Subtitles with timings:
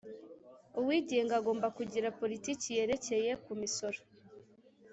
[0.79, 3.99] uwigenga agomba kugira politiki yerekeye ku misoro